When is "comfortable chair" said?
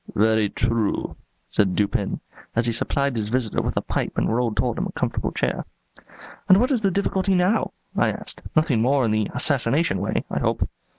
4.99-5.63